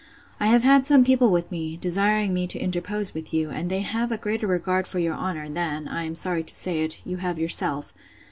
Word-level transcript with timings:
I 0.39 0.47
have 0.47 0.63
had 0.63 0.87
some 0.87 1.03
people 1.05 1.29
with 1.29 1.51
me, 1.51 1.77
desiring 1.77 2.33
me 2.33 2.47
to 2.47 2.57
interpose 2.57 3.13
with 3.13 3.35
you; 3.35 3.51
and 3.51 3.69
they 3.69 3.81
have 3.81 4.11
a 4.11 4.17
greater 4.17 4.47
regard 4.47 4.87
for 4.87 4.97
your 4.97 5.13
honour, 5.13 5.47
than, 5.47 5.87
I 5.87 6.05
am 6.05 6.15
sorry 6.15 6.41
to 6.43 6.55
say 6.55 6.83
it, 6.83 7.03
you 7.05 7.17
have 7.17 7.37
yourself. 7.37 7.93